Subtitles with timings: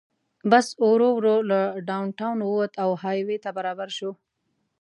[0.51, 4.11] بس ورو ورو له ډاون ټاون ووت او های وې ته برابر شو.